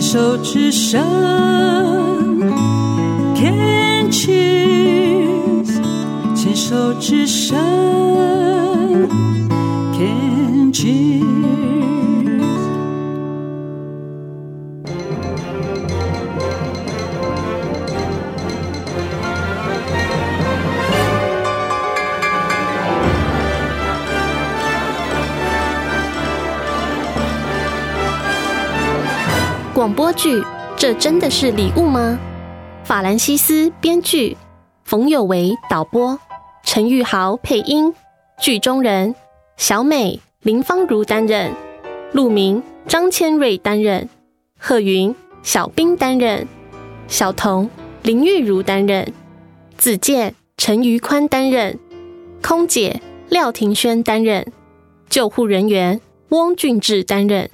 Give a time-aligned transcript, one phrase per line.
[0.00, 1.06] 牵手之上，
[3.34, 5.62] 天晴
[6.34, 7.58] 牵手之声
[9.92, 11.69] ，Can cheers。
[29.80, 30.44] 广播剧，
[30.76, 32.20] 这真的是礼物吗？
[32.84, 34.36] 法兰西斯编剧，
[34.84, 36.20] 冯有为导播，
[36.64, 37.90] 陈玉豪配音，
[38.42, 39.14] 剧中人
[39.56, 41.50] 小美林芳如担任，
[42.12, 44.06] 陆明张千瑞担任，
[44.58, 46.46] 贺云小兵担任，
[47.08, 47.70] 小童
[48.02, 49.10] 林玉如担任，
[49.78, 51.78] 子健陈于宽担任，
[52.42, 53.00] 空姐
[53.30, 54.46] 廖庭轩担任，
[55.08, 57.48] 救护人员翁俊志担任。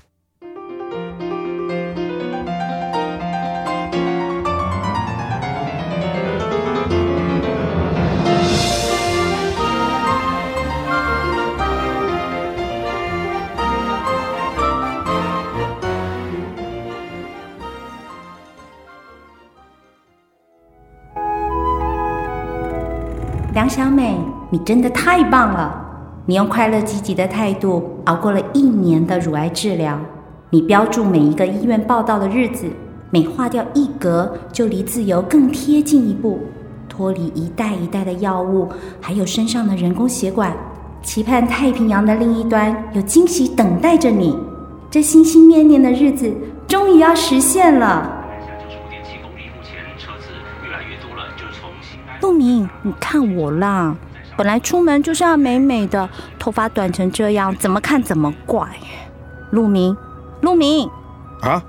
[23.69, 24.17] 小美，
[24.51, 25.83] 你真的太棒了！
[26.25, 29.99] 你用快乐积极的态度熬过了一年的乳癌治疗。
[30.51, 32.67] 你标注每一个医院报道的日子，
[33.11, 36.41] 每划掉一格，就离自由更贴近一步，
[36.89, 38.69] 脱离一代一代的药物，
[39.01, 40.53] 还有身上的人工血管，
[41.03, 44.37] 期盼太平洋的另一端有惊喜等待着你。
[44.91, 46.33] 这心心念念的日子
[46.67, 48.16] 终于要实现了。
[52.21, 53.95] 陆明，你看我啦，
[54.37, 58.69] 本来出门就是要美美的，头发短成这样，怎么看怎么怪。
[59.51, 59.97] 陆明，
[60.41, 60.89] 陆明，
[61.41, 61.63] 啊，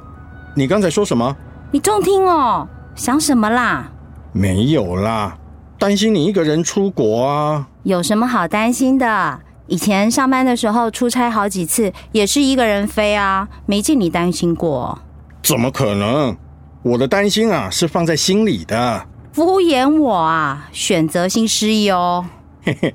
[0.56, 1.36] 你刚才说什么？
[1.72, 3.92] 你中听哦，想什么啦？
[4.32, 5.38] 没有啦，
[5.78, 7.68] 担心你一个人出国啊。
[7.84, 9.40] 有什么好担心的？
[9.68, 14.98] 以前上班的时候出差好几次，也是一个人飞啊，没见你担心过。
[15.44, 16.36] 怎么可能？
[16.84, 19.06] 我的担心啊，是放在心里的。
[19.38, 20.68] 敷衍我啊！
[20.72, 22.26] 选择性失忆哦。
[22.64, 22.92] 嘿嘿，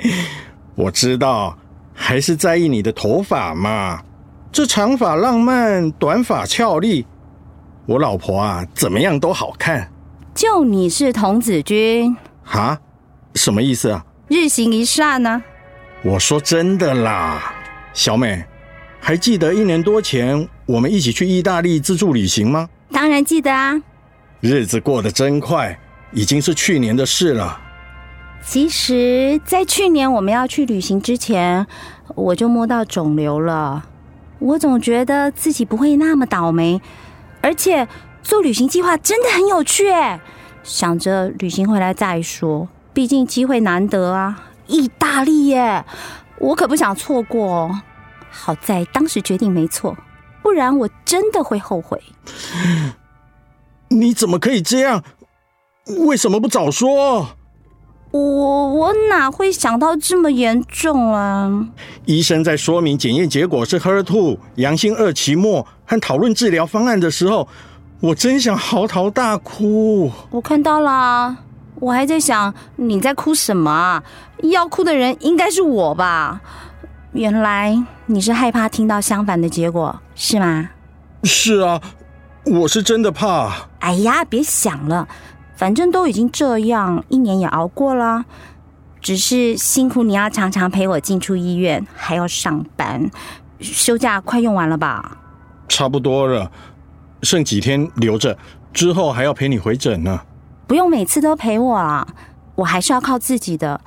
[0.74, 1.56] 我知道，
[1.94, 4.02] 还是在意你的头发嘛。
[4.50, 7.06] 这长发浪漫，短发俏丽，
[7.86, 9.88] 我老婆啊，怎么样都好看。
[10.34, 12.16] 就你是童子军？
[12.42, 12.76] 哈？
[13.36, 14.04] 什么意思啊？
[14.26, 15.40] 日行一善呢？
[16.02, 17.54] 我说真的啦，
[17.94, 18.44] 小美，
[18.98, 22.68] 还记得一年多前我们一起去意大利自助旅行吗？
[22.90, 23.80] 当然记得啊。
[24.40, 25.78] 日子过得真快。
[26.12, 27.60] 已经是去年的事了。
[28.44, 31.66] 其实，在去年我们要去旅行之前，
[32.14, 33.84] 我就摸到肿瘤了。
[34.40, 36.80] 我总觉得自己不会那么倒霉，
[37.40, 37.86] 而且
[38.22, 40.20] 做旅行计划真的很有趣哎。
[40.64, 44.48] 想着旅行回来再说，毕竟机会难得啊。
[44.66, 45.84] 意大利耶，
[46.38, 47.80] 我可不想错过。
[48.30, 49.96] 好在当时决定没错，
[50.42, 52.02] 不然我真的会后悔。
[53.88, 55.04] 你怎么可以这样？
[56.06, 57.28] 为什么不早说？
[58.12, 58.20] 我
[58.74, 61.66] 我哪会想到这么严重啊？
[62.04, 67.48] 医生在说明检验结果是 HER2 阳性二期末和讨论治疗方案的时候，
[68.00, 70.10] 我真想嚎啕大哭。
[70.30, 71.36] 我看到啦，
[71.76, 74.02] 我还在想你在哭什么？
[74.42, 76.40] 要哭的人应该是我吧？
[77.12, 80.68] 原来你是害怕听到相反的结果是吗？
[81.24, 81.80] 是啊，
[82.44, 83.68] 我是真的怕。
[83.80, 85.08] 哎呀，别想了。
[85.54, 88.24] 反正都已经这样，一年也熬过了，
[89.00, 93.10] 只是辛苦你要常常陪我进出医院，还要上班，
[93.60, 95.18] 休假快用完了吧？
[95.68, 96.50] 差不多了，
[97.22, 98.36] 剩几天留着，
[98.72, 100.20] 之后还要陪你回诊呢。
[100.66, 102.06] 不用每次都陪我啦，
[102.56, 103.80] 我还是要靠自己的，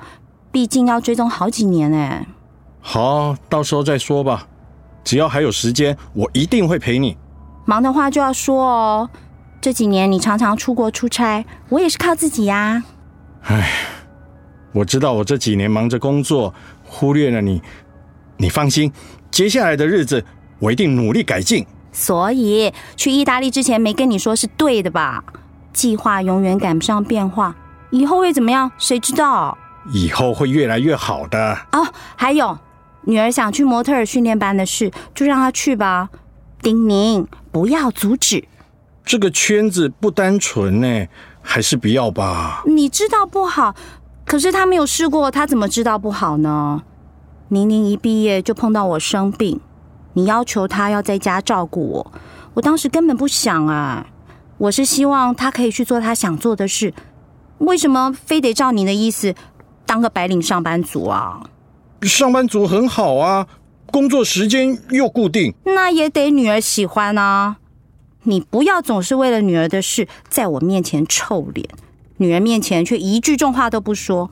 [0.50, 2.26] 毕竟要追踪好几年哎。
[2.80, 4.46] 好，到时候再说吧，
[5.04, 7.16] 只要还有时间，我一定会陪你。
[7.64, 9.10] 忙的话就要说哦。
[9.66, 12.84] 这几年你常常出国出差，我也是靠自己呀。
[13.42, 13.68] 唉，
[14.70, 16.54] 我知道我这几年忙着工作，
[16.84, 17.60] 忽略了你。
[18.36, 18.92] 你放心，
[19.28, 20.24] 接下来的日子
[20.60, 21.66] 我一定努力改进。
[21.90, 25.24] 所以去意大利之前没跟你说是对的吧？
[25.72, 27.52] 计划永远赶不上变化，
[27.90, 28.70] 以后会怎么样？
[28.78, 29.58] 谁知道？
[29.90, 31.58] 以后会越来越好的。
[31.72, 31.84] 哦，
[32.14, 32.56] 还有，
[33.00, 36.08] 女儿想去模特儿训练班的事，就让她去吧。
[36.62, 38.44] 丁宁，不要阻止。
[39.06, 41.06] 这个圈子不单纯呢，
[41.40, 42.64] 还是不要吧。
[42.66, 43.72] 你知道不好，
[44.24, 46.82] 可是他没有试过，他怎么知道不好呢？
[47.50, 49.60] 宁宁一毕业就碰到我生病，
[50.14, 52.12] 你要求他要在家照顾我，
[52.54, 54.04] 我当时根本不想啊，
[54.58, 56.92] 我是希望他可以去做他想做的事。
[57.58, 59.36] 为什么非得照你的意思
[59.86, 61.40] 当个白领上班族啊？
[62.02, 63.46] 上班族很好啊，
[63.92, 65.54] 工作时间又固定。
[65.64, 67.58] 那也得女儿喜欢啊！
[68.26, 71.66] 你不要总是为了女儿的事在我面前臭脸，
[72.18, 74.30] 女儿面前却一句重话都不说。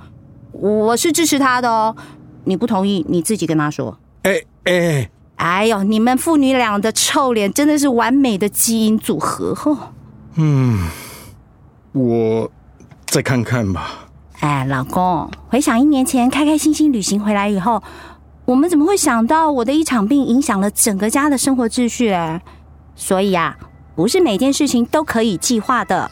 [0.53, 1.97] 我是支持她的哦，
[2.45, 3.99] 你不同意你自己跟她说。
[4.23, 9.93] 哎哎，哎呦，你们父女俩的臭脸真的是完美的基因组合哦。
[10.37, 10.89] 嗯，
[11.93, 12.51] 我
[13.07, 14.09] 再看看吧。
[14.41, 17.83] 哎，老公，回想一年前开开心心旅行回来以后，
[18.45, 22.11] 我们怎么会想到我的一场病影响了整个家的生活秩序？
[22.11, 22.43] 哎，
[22.95, 23.57] 所以啊，
[23.95, 26.11] 不是每件事情都可以计划的。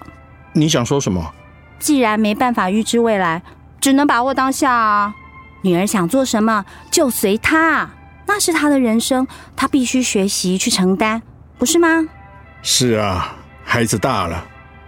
[0.52, 1.32] 你想说什么？
[1.78, 3.42] 既然没办法预知未来，
[3.80, 5.14] 只能把握当下啊。
[5.62, 7.90] 女儿想做什么就随她，
[8.26, 9.26] 那是她的人生，
[9.56, 11.22] 她必须学习去承担，
[11.58, 12.06] 不是吗？
[12.62, 13.34] 是啊，
[13.64, 14.44] 孩子大了，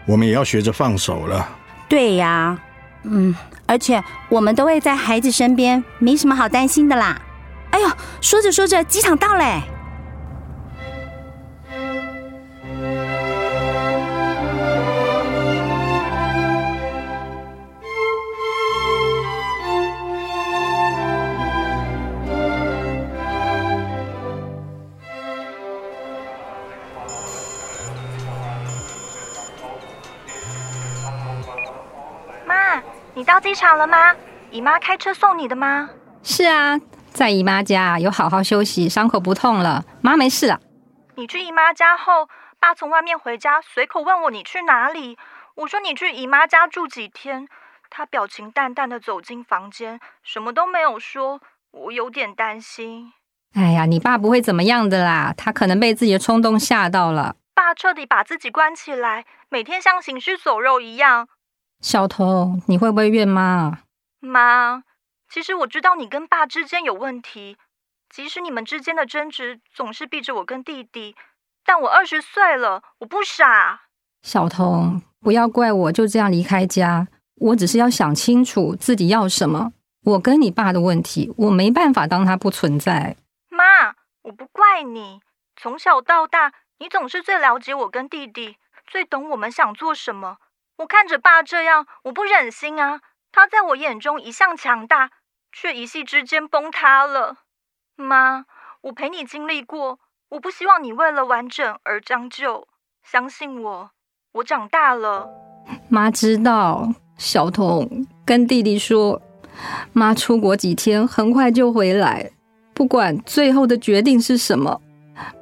[0.07, 1.49] 我们也要学着放手了。
[1.89, 2.59] 对呀。
[3.05, 3.35] 嗯，
[3.67, 7.21] 而且我们都会在孩子身边，没什么好担心的啦。
[7.71, 7.91] 哎呦，
[8.21, 9.61] 说着说着，机场到嘞。
[9.69, 9.74] 你
[33.35, 34.15] 到机场了吗？
[34.53, 35.91] 姨妈开车送你的吗？
[36.23, 36.79] 是啊，
[37.11, 40.61] 在姨妈家有好好休息，伤口不痛了，妈没事了。
[41.17, 42.29] 你去姨妈家后，
[42.61, 45.19] 爸从外面回家，随口问我你去哪里。
[45.57, 47.49] 我说你去姨妈家住几天。
[47.91, 51.41] 他表情淡淡的走进房间，什么都没有说。
[51.73, 53.15] 我有点担心。
[53.55, 57.35] 哎呀，你爸不会怎么样的啦，他可能被自己的冲动吓到了。
[57.53, 61.27] 爸彻底把自己关起来，每天像行尸走肉一样。
[61.85, 63.81] 小童，你会不会怨妈？
[64.19, 64.85] 妈，
[65.29, 67.59] 其实我知道你跟爸之间有问题，
[68.09, 71.15] 即使你们之间的争执总是逼着我跟弟弟，
[71.63, 73.83] 但我二十岁了，我不傻。
[74.23, 79.75] 小童，不要怪我就这样离开家，我只是要想清楚自己要什么。
[80.05, 83.15] 我跟你爸的问题，我没办法当他不存在。
[83.51, 85.21] 妈，我不怪你，
[85.55, 90.39] 从小到大，你总是最了解我跟弟弟，最懂我们想做什么。
[90.79, 93.01] 我看着爸这样，我不忍心啊！
[93.31, 95.11] 他在我眼中一向强大，
[95.53, 97.37] 却一夕之间崩塌了。
[97.97, 98.45] 妈，
[98.83, 100.01] 我陪你经历过，
[100.31, 102.67] 我不希望你为了完整而将就。
[103.05, 103.91] 相信我，
[104.33, 105.29] 我长大了。
[105.89, 109.23] 妈知道，小童跟弟弟说，
[109.93, 112.33] 妈出国几天，很快就回来。
[112.73, 114.81] 不管最后的决定是什么，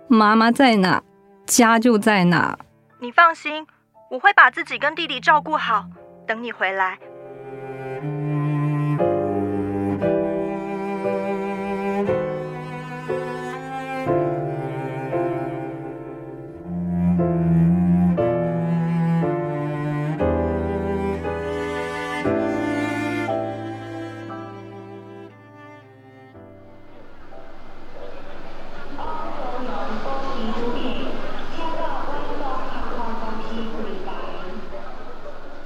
[0.08, 1.02] 妈妈在哪，
[1.46, 2.58] 家就在哪。
[2.98, 3.66] 你放心。
[4.12, 5.86] 我会把自己跟弟弟照顾好，
[6.26, 6.98] 等你回来。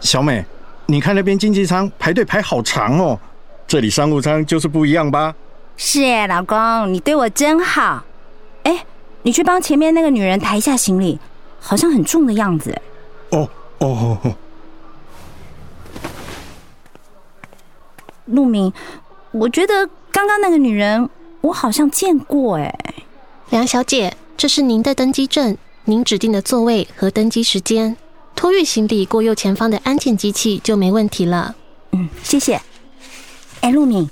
[0.07, 0.45] 小美，
[0.87, 3.19] 你看那边经济舱排队排好长哦，
[3.67, 5.35] 这里商务舱就是不一样吧？
[5.77, 8.05] 是耶，老公，你对我真好。
[8.63, 8.87] 哎，
[9.23, 11.19] 你去帮前面那个女人抬一下行李，
[11.61, 12.81] 好像很重的样子。
[13.31, 13.49] 哦
[13.79, 14.35] 哦哦。
[18.27, 18.73] 陆明，
[19.33, 21.11] 我觉得刚刚那个女人
[21.41, 22.73] 我好像见过哎。
[23.51, 27.97] 梁小姐，这是您的登机证，您指定的座位和登机时间。
[28.37, 31.57] 托运行李过右前方的安检机器就没问题了。
[31.93, 32.61] 嗯，谢谢。
[33.63, 34.09] 哎，陆敏，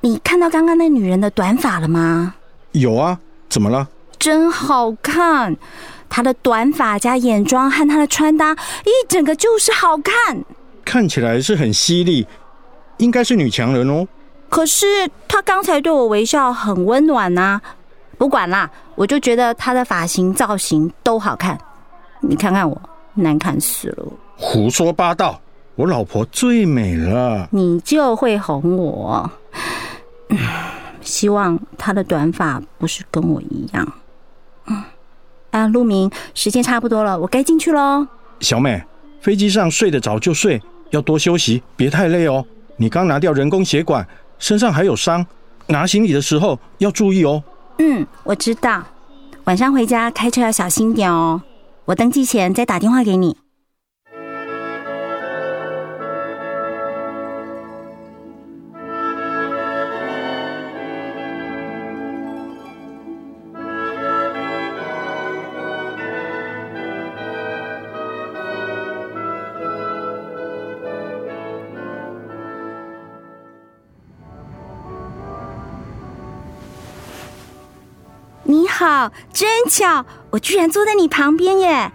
[0.00, 2.34] 你看到刚刚那女人的短发了吗？
[2.72, 3.18] 有啊，
[3.48, 3.88] 怎么了？
[4.18, 5.56] 真好看，
[6.08, 10.44] 她的短发加眼妆和她的穿搭，一整个就是好看。
[10.84, 12.26] 看起来是很犀利，
[12.98, 14.06] 应该是女强人哦。
[14.48, 17.60] 可是她刚才对我微笑，很温暖呐。
[18.16, 21.58] 不管啦，我就觉得她的发型造型都好看。
[22.20, 22.80] 你看看我。
[23.16, 24.06] 难看死了！
[24.36, 25.40] 胡说八道！
[25.74, 29.30] 我老婆最美了，你就会哄我。
[31.02, 33.92] 希望她的短发不是跟我一样。
[34.68, 34.82] 嗯，
[35.50, 38.06] 啊，陆明，时间差不多了，我该进去喽。
[38.40, 38.82] 小美，
[39.20, 42.42] 飞机上睡得着就睡，要多休息，别太累哦。
[42.76, 44.06] 你刚拿掉人工血管，
[44.38, 45.26] 身上还有伤，
[45.66, 47.42] 拿行李的时候要注意哦。
[47.78, 48.82] 嗯，我知道。
[49.44, 51.40] 晚上回家开车要小心点哦。
[51.86, 53.36] 我登记前再打电话给你。
[78.48, 80.04] 你好，真巧，
[80.36, 81.90] 我居然坐在你旁边耶！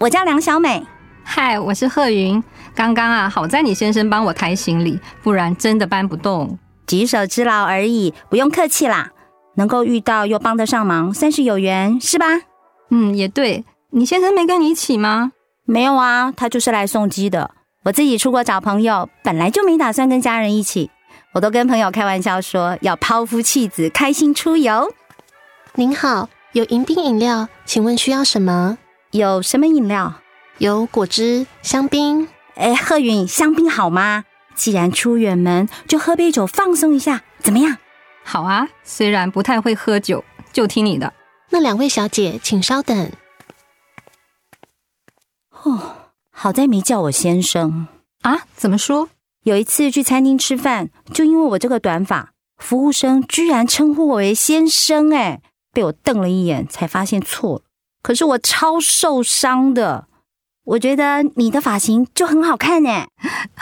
[0.00, 0.84] 我叫梁小美。
[1.22, 2.42] 嗨，我是贺云。
[2.74, 6.58] 刚刚啊，好在你先生帮我抬行李，不然真的搬不动。
[6.88, 9.12] 举手之劳而已，不用客气啦。
[9.54, 12.26] 能够遇到又帮得上忙，算是有缘，是吧？
[12.90, 13.64] 嗯，也对。
[13.90, 15.30] 你先生没跟你一起吗？
[15.64, 17.48] 没有啊，他就是来送机的。
[17.84, 20.90] 我自己出国找朋友，本来就没打算跟家人一起。
[21.32, 24.92] 我都跟朋友开玩笑说，要抛夫弃子，开心出游。
[25.76, 26.28] 您好，
[26.58, 28.78] 有迎宾饮料，请问需要什么？
[29.12, 30.14] 有什么饮料？
[30.58, 32.26] 有果汁、香槟。
[32.56, 34.24] 哎，贺云，香槟好吗？
[34.56, 37.76] 既然出远门，就喝杯酒放松一下，怎么样？
[38.24, 41.12] 好啊，虽然不太会喝酒，就听你的。
[41.50, 43.12] 那两位小姐，请稍等。
[45.62, 47.86] 哦，好在没叫我先生
[48.22, 48.40] 啊？
[48.56, 49.08] 怎么说？
[49.44, 55.40] 有一次去餐厅吃饭，就因为我这个短发，服务生居然称呼我为先生，哎，
[55.78, 57.62] 被我瞪了一眼，才发现错了。
[58.02, 60.08] 可是我超受伤的。
[60.64, 63.06] 我觉得你的发型就很好看呢。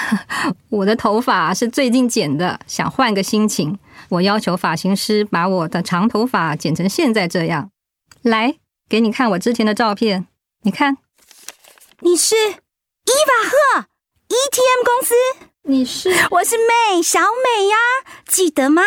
[0.72, 3.78] 我的头发是最近剪的，想换个心情。
[4.08, 7.70] 我要求发型师把我的长头发剪成现在这样。
[8.22, 8.54] 来，
[8.88, 10.26] 给你看我之前的照片。
[10.62, 10.96] 你看，
[12.00, 13.86] 你是伊瓦赫
[14.28, 15.14] ETM 公司。
[15.64, 16.08] 你是？
[16.30, 17.76] 我是美小美呀，
[18.26, 18.82] 记得吗？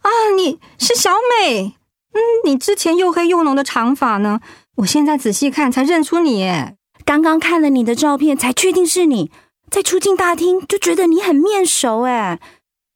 [0.00, 1.10] 啊，你是小
[1.42, 1.74] 美。
[2.14, 4.40] 嗯，你之前又黑又浓的长发呢？
[4.76, 6.76] 我现在仔细看才认出你耶。
[7.04, 9.30] 刚刚看了你的照片，才确定是你。
[9.70, 12.40] 在出境大厅就觉得你很面熟，哎。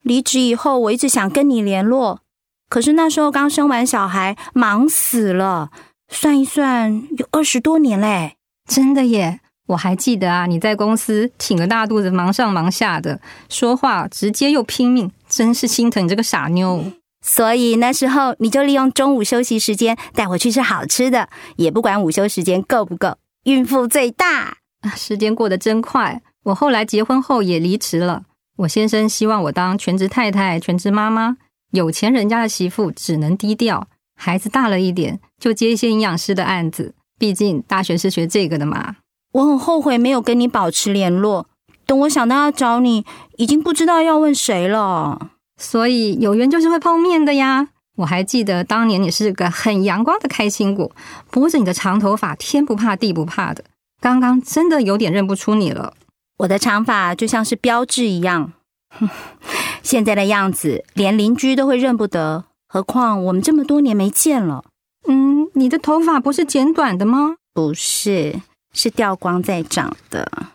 [0.03, 2.21] 离职以后，我一直想跟你联络，
[2.69, 5.71] 可是那时候刚生完小孩，忙死了。
[6.09, 8.37] 算一算，有二十多年嘞，
[8.69, 9.41] 真的耶！
[9.69, 16.85] 我还记得啊，你在公司挺个大肚子，忙上忙下的，说话直接又拼命，真是心疼你这个傻妞。
[17.23, 23.17] 所以那时候你就利用中午休息时间带我去吃好吃的，也不管午休时间够不够。
[23.45, 24.91] 孕妇最大啊！
[24.97, 26.21] 时间过得真快。
[26.45, 28.25] 我后来结婚后也离职了。
[28.59, 31.37] 我先生希望我当全职太太、全职妈妈。
[31.71, 33.87] 有钱人家的媳妇只能低调。
[34.15, 36.95] 孩子大了一点，就接一些营养师的案子。
[37.19, 38.97] 毕竟大学是学这个的嘛。
[39.33, 41.47] 我很后悔没有跟你保持联络。
[41.87, 43.05] 等我想到要找你，
[43.37, 45.31] 已经不知道要问谁了。
[45.63, 47.69] 所以有缘就是会碰面的呀。
[47.97, 50.91] 我还记得当年你是个很阳光的开心果，
[51.31, 53.63] 拨着你的长头发，天不怕地不怕的。
[54.01, 55.95] 刚刚真的有点认不出你了。
[56.39, 58.53] 我的长发就像是标志一样，
[59.83, 64.65] 现在的样子连邻居都会认不得，何况我们这么多年没见了。
[65.07, 67.37] 嗯，你的头发不是剪短的吗？
[67.55, 68.41] 不是，
[68.73, 70.49] 是掉光再长的。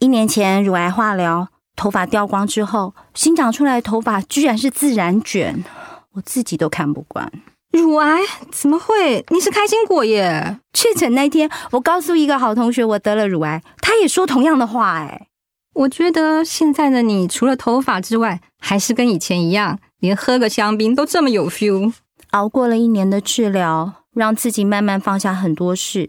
[0.00, 5.64] 一年前乳癌化疗，头发掉光之后，新长出来的头发居然是自然卷。
[6.12, 7.30] 我自己都看不惯，
[7.72, 8.20] 乳癌
[8.52, 9.24] 怎么会？
[9.30, 10.60] 你是开心果耶！
[10.72, 14.98] 确诊那天，我告诉一个好同学我得了乳癌，他也说同样的话。
[14.98, 15.26] 哎，
[15.74, 21.92] 我觉得现在的你除了头发之外，还是跟以前一样，连喝个香槟都这么有 feel。
[22.30, 26.08] 熬过了一年的治疗，让自己慢慢放下很多事。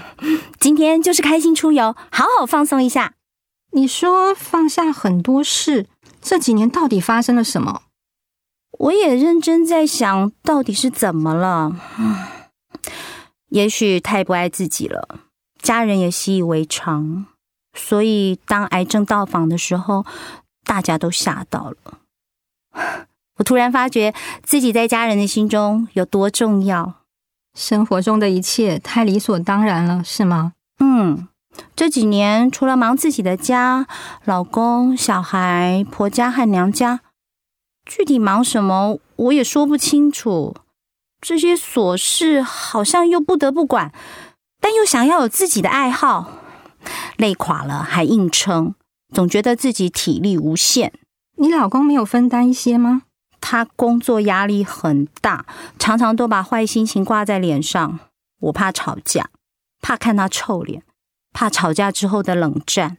[0.60, 3.14] 今天就是开心出游，好好放松一下。
[3.76, 5.86] 你说放下很多事，
[6.22, 7.82] 这几年到底发生了什么？
[8.78, 11.76] 我也认真在想，到底是怎么了？
[13.50, 15.20] 也许太不爱自己了，
[15.60, 17.26] 家人也习以为常，
[17.74, 20.06] 所以当癌症到访的时候，
[20.64, 21.98] 大家都吓到了。
[23.36, 27.02] 我突然发觉自己在家人的心中有多重要，
[27.54, 30.54] 生活中的一切太理所当然了，是吗？
[30.78, 31.28] 嗯，
[31.74, 33.86] 这几年除了忙自己的家，
[34.24, 37.00] 老公、小孩、婆家和娘家。
[37.84, 40.54] 具体忙什么，我也说不清楚。
[41.20, 43.92] 这些琐事好像又不得不管，
[44.60, 46.32] 但又想要有自己的爱好。
[47.16, 48.74] 累垮了还硬撑，
[49.12, 50.92] 总觉得自己体力无限。
[51.38, 53.02] 你老公没有分担一些吗？
[53.40, 55.46] 他工作压力很大，
[55.78, 58.00] 常常都把坏心情挂在脸上。
[58.40, 59.30] 我怕吵架，
[59.80, 60.82] 怕看他臭脸，
[61.36, 62.96] 怕吵架之后的冷战，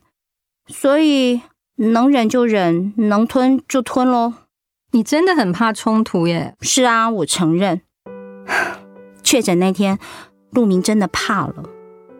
[0.68, 1.40] 所以
[1.74, 4.32] 能忍就忍，能吞就吞喽。
[4.92, 6.54] 你真的很怕冲突耶？
[6.60, 7.80] 是啊，我承认。
[9.24, 9.98] 确诊那天，
[10.52, 11.64] 陆明真的怕了。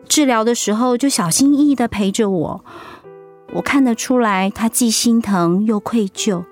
[0.09, 2.65] 治疗的时候就小心翼翼的陪着我，
[3.53, 6.43] 我看得出来他既心疼又愧疚。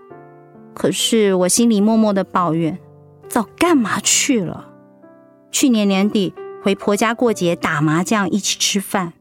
[0.73, 2.79] 可是我心里默默的抱怨：
[3.27, 4.69] 早干嘛去了？
[5.51, 6.33] 去年年底
[6.63, 9.11] 回婆家过节，打麻将一起吃饭，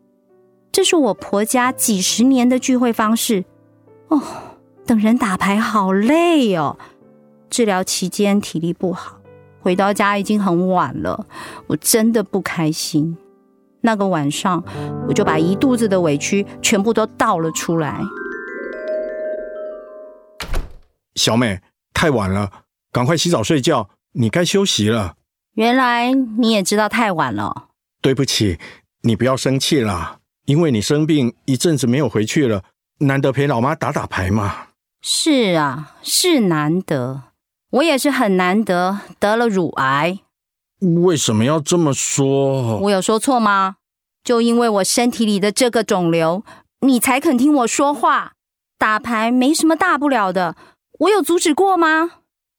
[0.77, 3.47] 这是我婆家几十年的聚会方式。
[4.09, 4.21] 哦，
[4.85, 6.77] 等人打牌好累哦。
[7.49, 9.19] 治疗期间体力不好，
[9.63, 11.25] 回到家已经很晚了，
[11.69, 13.17] 我真的不开心。
[13.81, 14.63] 那个晚上，
[15.09, 18.03] 我就把一肚子的委屈全部都倒了出来。
[21.15, 21.59] 小美，
[21.95, 22.51] 太晚了，
[22.93, 25.15] 赶快洗澡睡觉，你该休息了。
[25.55, 27.69] 原来你也知道太晚了。
[28.03, 28.59] 对不起，
[29.05, 32.63] 你不要生气啦，因为你生病一阵子没有回去了，
[33.01, 34.69] 难得陪老妈打打牌嘛。
[35.03, 37.23] 是啊，是难得，
[37.71, 40.21] 我也是很难得得了乳癌。
[41.05, 42.79] 为什么要这么说？
[42.79, 43.77] 我有说错吗？
[44.23, 46.45] 就因为我身体里的这个肿瘤，
[46.81, 48.33] 你才肯听我说话。
[48.79, 50.55] 打牌没什么大不了的，
[51.01, 52.11] 我有阻止过吗？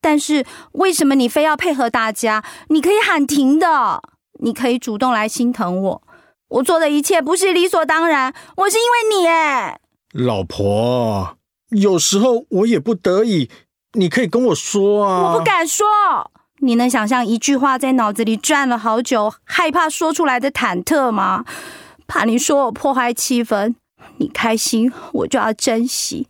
[0.01, 2.43] 但是为什么你非要配合大家？
[2.69, 4.01] 你可以喊停的，
[4.41, 6.06] 你可以主动来心疼我。
[6.49, 9.79] 我做的一切不是理所当然，我是因为你哎，
[10.13, 11.37] 老婆，
[11.69, 13.49] 有时候我也不得已，
[13.93, 15.31] 你可以跟我说啊。
[15.33, 15.85] 我不敢说。
[16.59, 21.45] 你能想象一句话在脑子里转了好久，害怕说出来的忐忑吗？
[22.07, 23.75] 怕你说我破坏气氛。
[24.17, 26.25] 你开心，我就要珍惜；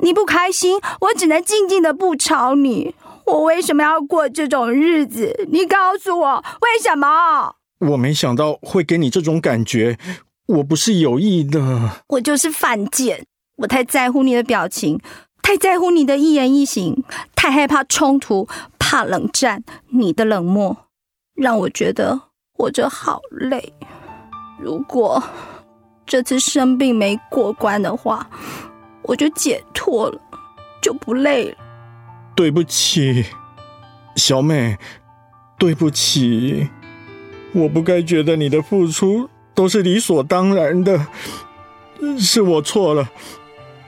[0.00, 2.94] 你不开心，我只能静静的不吵你。
[3.24, 5.46] 我为什么要过这种日子？
[5.50, 7.54] 你告诉我为什么？
[7.90, 9.98] 我没想到会给你这种感觉，
[10.46, 12.02] 我不是有意的。
[12.08, 15.00] 我就是犯贱，我太在乎你的表情，
[15.42, 17.02] 太在乎你的一言一行，
[17.34, 18.48] 太害怕冲突。
[18.78, 20.76] 怕冷战，你的冷漠
[21.34, 22.20] 让我觉得
[22.52, 23.72] 活着好累。
[24.60, 25.22] 如果
[26.04, 28.28] 这次生病没过关的话，
[29.04, 30.20] 我就解脱了，
[30.82, 31.56] 就不累了。
[32.36, 33.24] 对不起，
[34.14, 34.76] 小美，
[35.58, 36.68] 对不起，
[37.52, 41.06] 我不该觉得你的付出都是理所当然的，
[42.18, 43.10] 是我错了，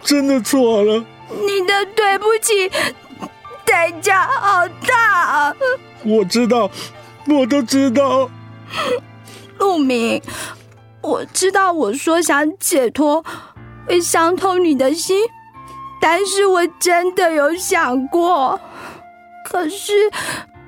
[0.02, 1.04] 真的错了。
[1.28, 2.70] 你的对不起。
[3.66, 5.52] 代价好大，
[6.04, 6.70] 我知道，
[7.26, 8.30] 我都知道。
[9.58, 10.20] 陆明，
[11.00, 13.24] 我知道我说想解脱
[13.86, 15.18] 会伤透你的心，
[16.00, 18.60] 但是我真的有想过。
[19.46, 19.92] 可是，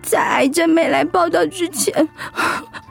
[0.03, 2.09] 在癌症没来报道之前，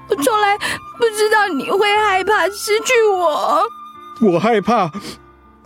[0.08, 0.58] 我从来
[0.98, 3.64] 不知道你会害怕失去我。
[4.22, 4.92] 我害怕，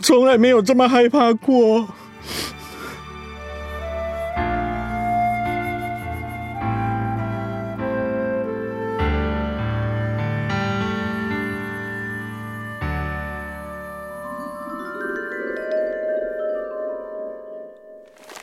[0.00, 1.86] 从来没有这么害怕过。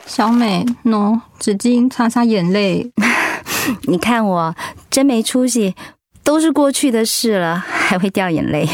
[0.06, 2.90] 小美，喏，纸巾擦擦眼泪。
[3.86, 4.54] 你看我
[4.98, 5.76] 真没出息，
[6.24, 8.68] 都是过去的事了，还会掉眼泪。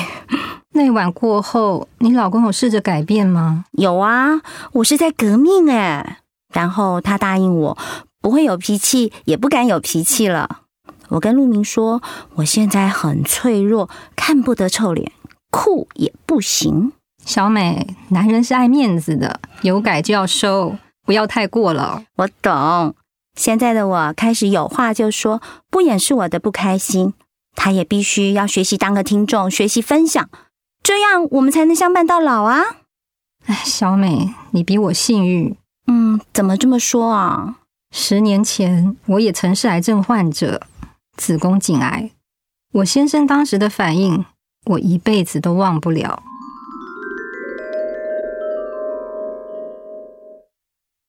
[0.72, 3.66] 那晚过后，你老公有试着改变吗？
[3.72, 4.40] 有啊，
[4.72, 6.20] 我是在革命哎。
[6.50, 7.76] 然后他答应我，
[8.22, 10.60] 不会有脾气，也不敢有脾气了。
[11.08, 12.00] 我跟陆明说，
[12.37, 15.12] 我现在很脆弱，看不得臭脸，
[15.50, 16.92] 酷也不行。
[17.26, 20.74] 小美，男人是爱面子的，有改就要收。
[21.04, 22.94] 不要太过了，我懂。
[23.34, 27.14] 现在的我开始有话就说，不掩饰我的不开心。
[27.56, 30.28] 他也必须要学习当个听众，学习分享，
[30.82, 32.62] 这样我们才能相伴到老啊！
[33.46, 35.56] 哎，小美，你比我幸运。
[35.86, 37.60] 嗯，怎么这么说啊？
[37.92, 40.62] 十年前我也曾是癌症患者，
[41.16, 42.10] 子宫颈癌。
[42.72, 44.24] 我先生当时的反应，
[44.66, 46.22] 我一辈子都忘不了。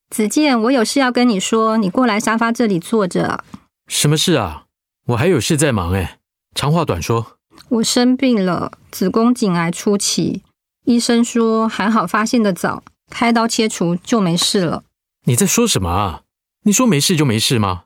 [0.10, 3.44] 子健，我有事要跟你说，你过来沙发这里坐着。
[3.88, 4.66] 什么事啊？
[5.08, 6.20] 我还有事在忙哎。
[6.54, 7.38] 长话短说，
[7.70, 10.42] 我生病了，子宫颈癌初期，
[10.86, 14.84] 医生说还好发现的早，开刀切除就没事了。
[15.26, 16.22] 你在说什么啊？
[16.64, 17.84] 你说没事就没事吗？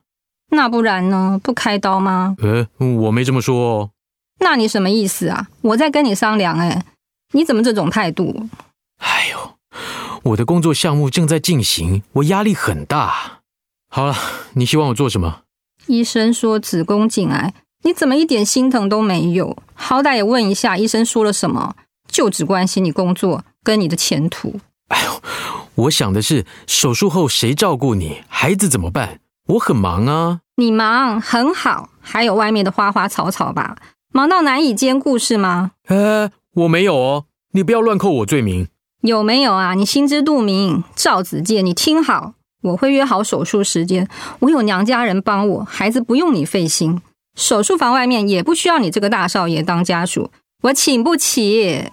[0.50, 1.40] 那不然呢？
[1.42, 2.36] 不开刀吗？
[2.40, 3.90] 呃，我没这么说哦。
[4.38, 5.48] 那你什么意思啊？
[5.62, 6.84] 我在跟你商量哎，
[7.32, 8.48] 你怎么这种态度？
[8.98, 9.54] 哎呦。
[10.22, 13.40] 我的工作项目正在进行，我压力很大。
[13.88, 14.14] 好了，
[14.54, 15.40] 你希望我做什么？
[15.86, 19.56] 医生说子宫颈癌，你怎么一点心疼都没有？
[19.74, 21.74] 好歹也问一下医生说了什么，
[22.10, 24.60] 就只关心你工作跟你的前途。
[24.88, 25.22] 哎呦，
[25.74, 29.20] 我想的是手术后谁照顾你，孩子怎么办？
[29.48, 30.40] 我很忙啊。
[30.56, 33.76] 你忙很好，还有外面的花花草草吧？
[34.12, 35.72] 忙到难以兼顾是吗？
[35.88, 38.68] 呃，我没有哦，你不要乱扣我罪名。
[39.02, 39.74] 有没有啊？
[39.74, 40.84] 你心知肚明。
[40.94, 44.08] 赵子健，你听好，我会约好手术时间，
[44.40, 47.00] 我有娘家人帮我，孩子不用你费心。
[47.34, 50.30] 手术房外面也不需要你这个大少爷当家属，
[50.64, 51.90] 我请不起。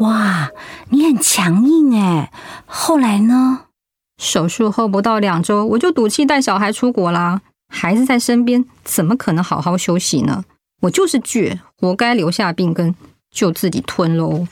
[0.00, 0.50] 哇，
[0.90, 2.30] 你很强硬哎！
[2.66, 3.62] 后来呢？
[4.20, 7.40] 手术后不到两周，我就赌气带小孩出国啦。
[7.72, 10.44] 孩子在身边，怎么可能好好休息呢？
[10.82, 12.94] 我就是倔，活该留下病根，
[13.30, 14.46] 就自己吞喽。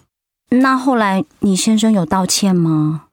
[0.50, 3.06] 那后来你先生有道歉吗？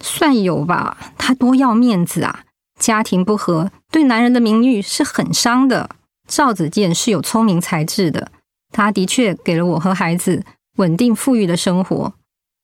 [0.00, 2.44] 算有吧，他多要面子啊。
[2.78, 5.90] 家庭不和对男人的名誉是很伤的。
[6.28, 8.30] 赵子健是有聪明才智的，
[8.70, 10.44] 他的确给了我和孩子
[10.76, 12.12] 稳定富裕的生活。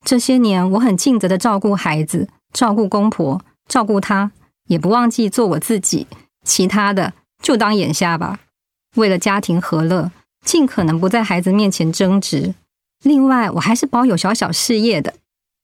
[0.05, 4.31] 这些年，我很尽责的照顾孩子，照顾公婆，照顾他，
[4.69, 6.07] 也不忘记做我自己。
[6.45, 8.39] 其他的就当眼瞎吧。
[8.97, 10.13] 为了家庭和乐，
[10.45, 12.55] 尽可能不在孩子面前争执。
[13.03, 15.15] 另外，我还是保有小小事业的。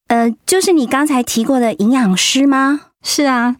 [0.08, 2.80] 呃，就是你刚才提过的营养师吗？
[3.02, 3.56] 是啊。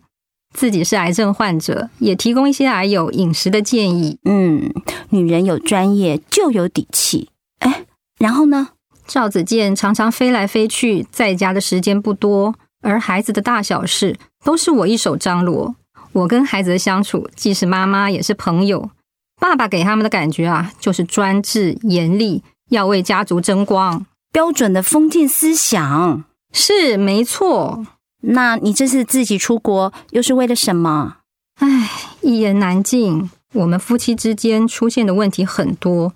[0.52, 4.18] 自己是癌症患者，也提供一些癌友饮食的建议。
[4.24, 4.72] 嗯，
[5.10, 7.28] 女人有专业就有底气。
[7.60, 7.84] 哎，
[8.18, 8.70] 然后呢？
[9.06, 15.76] 赵子健常常飞来飞去，在家的时间不多，而孩子的大小事都是我一手张罗。
[16.12, 18.90] 我跟孩子的相处，既是妈妈也是朋友。
[19.40, 26.24] 爸爸给他们的感觉啊，就是专制严厉，要为家族争光，标准的封建思想。
[26.52, 27.86] 是没错。
[28.22, 31.16] 那你这次自己出国又是为了什么？
[31.58, 33.30] 唉，一言难尽。
[33.54, 36.12] 我们夫妻之间出现的问题很多，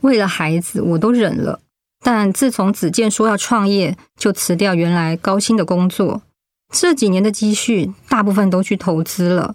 [0.00, 1.60] 为了孩子我都忍了。
[2.02, 6.20] 但自从子健说要创业，就辞掉原来高薪的工作。
[6.70, 9.54] 这几年的积蓄大部分都去投资了，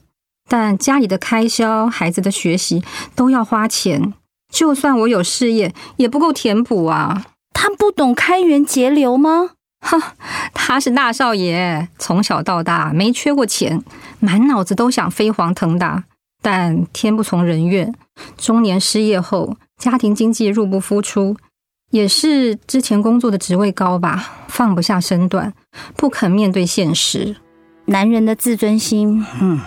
[0.49, 2.83] 但家里的开销、孩子的学习
[3.15, 4.13] 都要花钱。
[4.51, 7.27] 就算我有事业，也不够填补啊。
[7.53, 9.51] 他不懂开源节流吗？
[9.81, 10.15] 哈，
[10.53, 13.81] 他是大少爷，从小到大没缺过钱，
[14.19, 16.03] 满脑子都想飞黄腾达。
[16.41, 17.93] 但天不从人愿，
[18.37, 21.37] 中年失业后，家庭经济入不敷出，
[21.91, 25.53] 也是之前工作的职位高吧，放不下身段，
[25.95, 27.35] 不肯面对现实。
[27.85, 29.59] 男人的自尊心，嗯，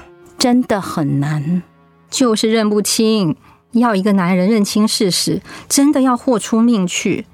[0.43, 1.63] 真的很难，
[2.11, 3.37] 就是认不清。
[3.71, 7.27] 要一个男人认清事实，真的要豁出命去。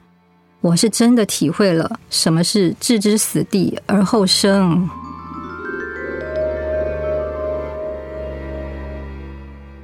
[0.60, 4.86] 我是真的体会了什么是置之死地而后生。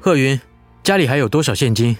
[0.02, 0.38] 贺云，
[0.82, 1.96] 家里还有多少现金？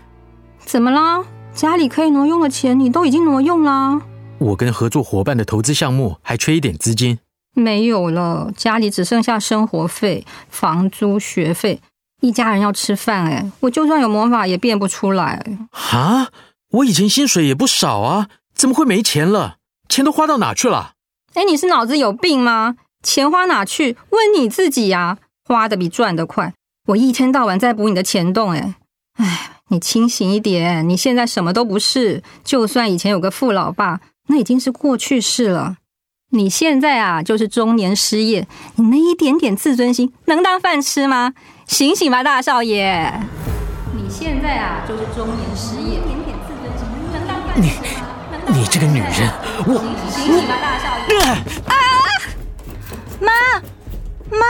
[0.66, 1.24] 怎么了？
[1.54, 3.98] 家里可以挪用的钱你都已经挪用了。
[4.36, 7.18] 我跟合作伙伴的投资项目还缺一点资金。
[7.54, 11.80] 没有了，家里只剩下生活费、房租、学费，
[12.20, 15.42] 一家人要吃饭哎，我就算有魔法也变不出来。
[15.70, 16.28] 啊，
[16.72, 18.28] 我以前薪水也不少啊。
[18.54, 19.56] 怎么会没钱了？
[19.88, 20.92] 钱都花到哪去了？
[21.34, 22.76] 哎，你是脑子有病吗？
[23.02, 23.96] 钱花哪去？
[24.10, 25.18] 问你自己呀！
[25.44, 26.54] 花的比赚的快，
[26.88, 28.52] 我一天到晚在补你的钱洞。
[28.52, 28.76] 哎，
[29.18, 30.88] 哎，你清醒一点！
[30.88, 35.76] 你现在什么都不是，就算以前有个富老爸，那已经是过去式了。
[36.34, 38.44] 你现在啊，就是中年失业，
[38.74, 41.32] 你那一点点自尊心能当饭吃吗？
[41.64, 43.08] 醒醒吧，大少爷！
[43.94, 47.68] 你现在啊，就是中年失业，一点点自尊心能当饭吃
[48.00, 48.06] 吗？
[48.48, 49.30] 你这个女人，
[49.64, 51.16] 我醒醒吧，大少爷
[51.68, 51.72] 啊！
[53.20, 53.30] 妈
[54.36, 54.44] 妈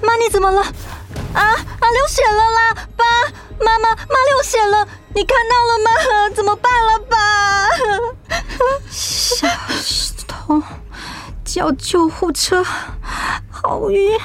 [0.00, 0.62] 妈，你怎么了？
[0.62, 1.90] 啊啊！
[1.90, 2.74] 流血了啦！
[2.96, 3.04] 爸
[3.58, 5.90] 妈妈妈流血了，你看到了吗？
[6.36, 7.16] 怎么办了，爸？
[8.88, 9.48] 小
[10.28, 10.62] 痛，
[11.48, 12.62] 叫救护车，
[13.50, 14.18] 好晕，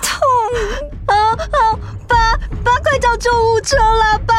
[0.00, 0.18] 痛
[1.06, 1.78] 啊啊！
[2.08, 2.16] 爸
[2.64, 4.34] 爸，快叫救护车了，爸！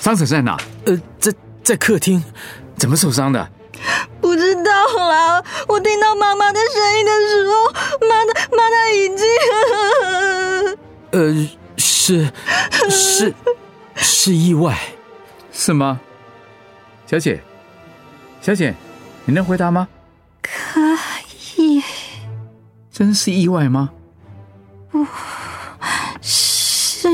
[0.00, 0.58] 伤者在哪？
[0.86, 2.20] 呃，在在客厅。
[2.76, 3.48] 怎么受伤的？
[4.20, 4.72] 不知道
[5.08, 5.40] 啦。
[5.68, 7.70] 我听到妈妈的声音的时候，
[8.08, 9.26] 妈的妈的已经……
[11.12, 11.18] 呃，
[12.10, 12.32] 是
[12.90, 13.34] 是
[13.94, 14.76] 是意外，
[15.52, 16.00] 是吗？
[17.06, 17.40] 小姐，
[18.40, 18.74] 小姐，
[19.24, 19.86] 你能回答吗？
[20.42, 20.50] 可
[21.56, 21.80] 以。
[22.90, 23.90] 真是意外吗？
[24.90, 25.06] 不
[26.20, 27.08] 是。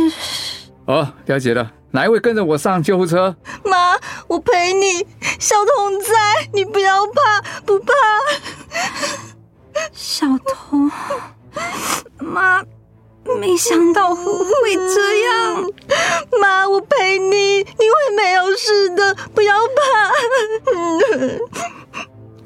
[0.87, 1.71] 哦，了解了。
[1.91, 3.37] 哪一位跟着我上救护车？
[3.65, 5.07] 妈，我陪你。
[5.39, 7.93] 小童在，你不要怕，不怕。
[9.93, 10.91] 小童，
[12.19, 12.65] 妈，
[13.41, 14.25] 没想到会
[14.95, 15.71] 这样。
[16.41, 20.13] 妈，我陪你，你会没有事的，不要怕。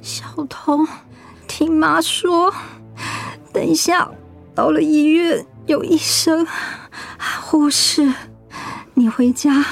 [0.01, 0.87] 小童，
[1.47, 2.53] 听妈说，
[3.53, 4.11] 等一下
[4.55, 6.47] 到了医院，有医生、
[7.43, 8.13] 护士，
[8.95, 9.65] 你回家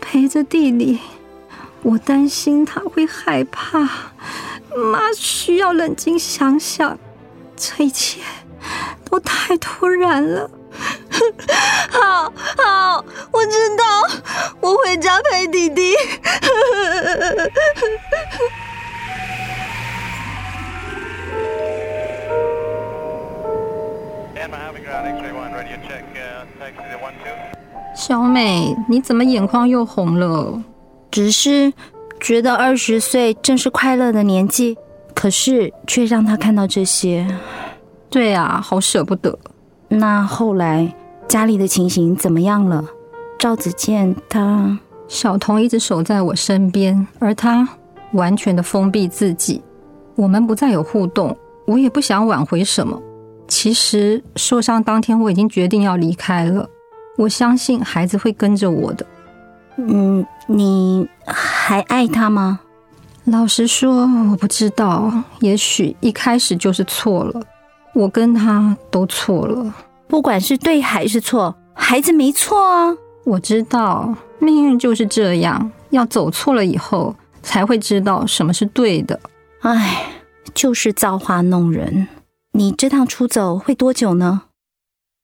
[0.00, 1.00] 陪着弟弟。
[1.82, 3.88] 我担心他会害怕，
[4.74, 6.98] 妈需要冷静想想，
[7.56, 8.20] 这一切
[9.10, 10.50] 都太突然了。
[11.90, 13.84] 好好，我知道，
[14.60, 15.94] 我回家陪弟弟。
[27.94, 30.62] 小美，你怎么眼眶又红了？
[31.10, 31.72] 只是
[32.20, 34.76] 觉得二十岁正是快乐的年纪，
[35.14, 37.26] 可是却让他看到这些。
[38.08, 39.38] 对啊，好舍不得。
[39.88, 40.94] 那后来
[41.28, 42.84] 家里的情形怎么样了？
[43.38, 47.68] 赵子健他小童一直守在我身边，而他
[48.12, 49.62] 完全的封闭自己，
[50.14, 51.36] 我们不再有互动。
[51.66, 53.00] 我也不想挽回什么。
[53.48, 56.68] 其实受伤当天我已经决定要离开了。
[57.18, 59.06] 我相信孩子会跟着我的。
[59.76, 62.60] 嗯，你还爱他吗？
[63.24, 65.12] 老实说，我不知道。
[65.40, 67.42] 也许一开始就是错了，
[67.96, 69.74] 我跟他都错了。
[70.06, 72.94] 不管是对还是错，孩子没错啊。
[73.24, 79.18] 我知道，命运就是这样，要走错了以后，才会知道什么是对的。
[79.62, 80.12] 唉，
[80.52, 82.06] 就是造化弄人。
[82.52, 84.42] 你这趟出走会多久呢？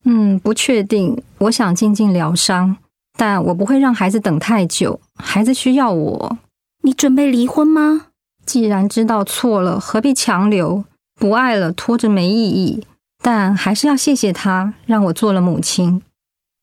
[0.06, 1.22] 嗯，不确定。
[1.38, 2.78] 我想静静疗伤，
[3.18, 4.98] 但我不会让孩子等太久。
[5.16, 6.38] 孩子需要我。
[6.82, 8.06] 你准备离婚吗？
[8.46, 10.84] 既然知道错了，何必强留？
[11.22, 12.84] 不爱了，拖着没意义。
[13.22, 16.02] 但还是要谢谢他，让我做了母亲。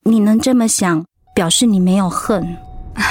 [0.04, 2.58] 你能这么想，表示你没有恨。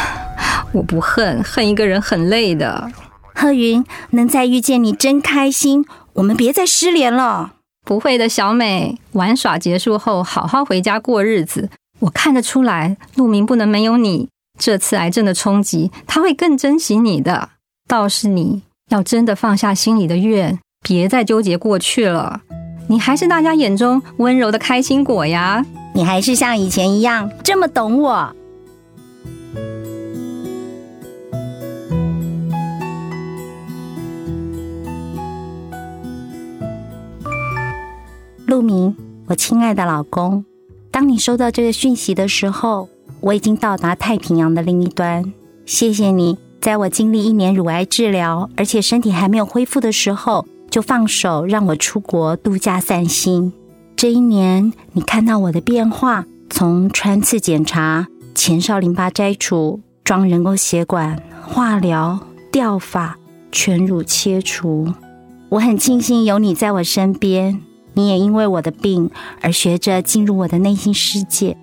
[0.72, 2.92] 我不恨，恨一个人很累的。
[3.34, 5.86] 贺云，能再遇见你真开心。
[6.12, 7.54] 我们别再失联了。
[7.86, 8.98] 不会的，小美。
[9.12, 11.70] 玩耍结束后，好好回家过日子。
[12.00, 14.28] 我看得出来，陆明不能没有你。
[14.58, 17.48] 这次癌症的冲击，他会更珍惜你的。
[17.88, 22.40] 倒是你要真的放下心里的怨，别再纠结过去了。
[22.86, 25.64] 你还是大家眼中温柔的开心果呀。
[25.94, 28.34] 你还是像以前一样这么懂我。
[38.46, 38.96] 陆明，
[39.26, 40.44] 我亲爱的老公，
[40.90, 42.88] 当你收到这个讯息的时候，
[43.20, 45.34] 我已经到达太平洋的另一端。
[45.66, 53.52] 谢谢你，在我经历一年乳癌治疗，而且身体还没有恢复的时候，就放手让我出国度假散心。
[53.96, 62.20] 这一年，你看到我的变化，从穿刺检查、前哨淋巴摘除、装人工血管、化疗、
[62.52, 63.16] 掉发、
[63.50, 64.92] 全乳切除，
[65.48, 67.60] 我很庆幸有你在我身边。
[67.94, 71.56] 你也因为我的病而学着进入我的内心世界。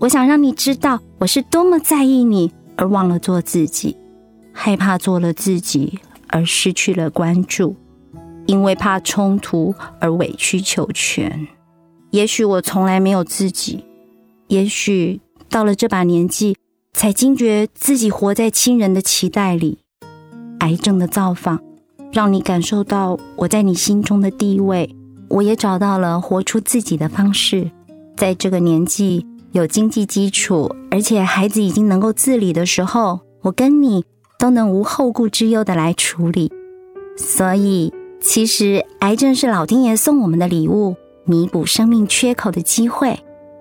[0.00, 3.96] 我想让你知道我是多么在意你，而忘了做自己，
[4.52, 7.76] 害怕做了自己而失去了关注，
[8.46, 11.46] 因为怕冲突而委曲求全。
[12.10, 13.84] 也许我从来没有自己，
[14.48, 16.56] 也许到了这把年纪
[16.92, 19.78] 才惊觉自己活在亲人的期待里。
[20.60, 21.60] 癌症的造访
[22.12, 24.88] 让你感受到我在你心中的地位。
[25.28, 27.68] 我也找到了活出自己的方式，
[28.16, 34.04] 在这个年纪有经济基础，而且孩子已经能够自理的时候，我跟你
[34.38, 36.52] 都能无后顾之忧的来处理。
[37.16, 37.92] 所以，
[38.26, 43.16] 其实癌症是老天爷送我们的礼物，弥补生命缺口的机会。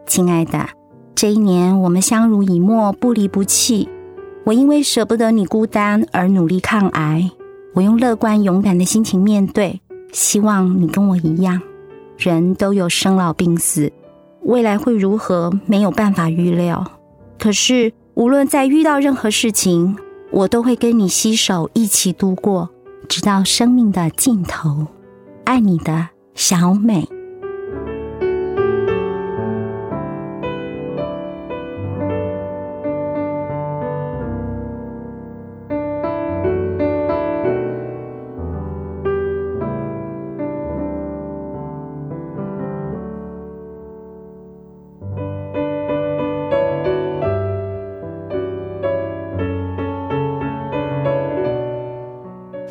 [0.08, 0.68] 亲爱的，
[1.14, 3.88] 这一年我们相濡以沫，不离不弃。
[4.44, 7.30] 我因为舍不得你孤单而努力抗癌，
[7.76, 9.80] 我用乐观勇敢的心情面对。
[10.12, 11.62] 希望你跟我一样，
[12.18, 13.94] 人都有生老病死，
[14.42, 16.84] 未来会如何没有办法预料。
[17.38, 19.96] 可是无论在遇到任何事情，
[20.32, 22.72] 我都会跟你携手一起度过，
[23.06, 24.88] 直到生命的尽头。
[25.46, 27.15] 爱你的小美。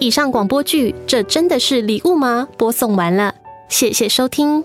[0.05, 2.47] 以上广播剧，这真的是礼物吗？
[2.59, 3.35] 播送完了，
[3.71, 4.63] 谢谢收听。